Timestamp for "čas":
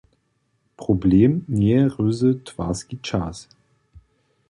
3.07-3.37